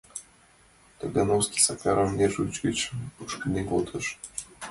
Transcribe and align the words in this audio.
—Тагановский 0.99 1.63
Сакарым 1.65 2.11
нершуж 2.19 2.55
гыч 2.65 2.79
мушкынден 3.17 3.65
колтыш. 3.71 4.05